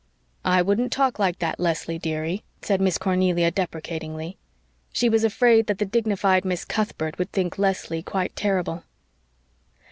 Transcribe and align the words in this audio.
"I 0.43 0.63
wouldn't 0.63 0.91
talk 0.91 1.19
like 1.19 1.37
that, 1.37 1.59
Leslie, 1.59 1.99
dearie," 1.99 2.43
said 2.63 2.81
Miss 2.81 2.97
Cornelia 2.97 3.51
deprecatingly. 3.51 4.35
She 4.91 5.09
was 5.09 5.23
afraid 5.23 5.67
that 5.67 5.77
the 5.77 5.85
dignified 5.85 6.43
Miss 6.43 6.65
Cuthbert 6.65 7.19
would 7.19 7.31
think 7.31 7.59
Leslie 7.59 8.01
quite 8.01 8.35
terrible. 8.35 8.83